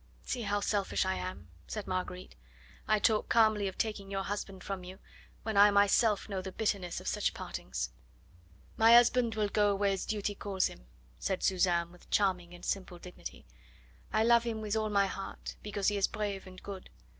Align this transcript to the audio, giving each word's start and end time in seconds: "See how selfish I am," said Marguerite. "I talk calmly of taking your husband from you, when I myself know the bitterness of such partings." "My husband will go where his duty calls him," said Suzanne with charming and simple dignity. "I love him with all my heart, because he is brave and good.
"See 0.23 0.41
how 0.41 0.61
selfish 0.61 1.05
I 1.05 1.13
am," 1.13 1.49
said 1.67 1.85
Marguerite. 1.85 2.35
"I 2.87 2.97
talk 2.97 3.29
calmly 3.29 3.67
of 3.67 3.77
taking 3.77 4.09
your 4.09 4.23
husband 4.23 4.63
from 4.63 4.83
you, 4.83 4.97
when 5.43 5.57
I 5.57 5.69
myself 5.69 6.27
know 6.27 6.41
the 6.41 6.51
bitterness 6.51 6.99
of 6.99 7.07
such 7.07 7.35
partings." 7.35 7.91
"My 8.77 8.93
husband 8.93 9.35
will 9.35 9.49
go 9.49 9.75
where 9.75 9.91
his 9.91 10.07
duty 10.07 10.33
calls 10.33 10.65
him," 10.65 10.87
said 11.19 11.43
Suzanne 11.43 11.91
with 11.91 12.09
charming 12.09 12.51
and 12.55 12.65
simple 12.65 12.97
dignity. 12.97 13.45
"I 14.11 14.23
love 14.23 14.41
him 14.43 14.59
with 14.59 14.75
all 14.75 14.89
my 14.89 15.05
heart, 15.05 15.55
because 15.61 15.89
he 15.89 15.97
is 15.97 16.07
brave 16.07 16.47
and 16.47 16.63
good. 16.63 16.89